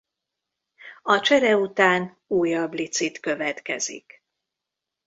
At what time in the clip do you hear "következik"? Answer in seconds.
3.19-4.23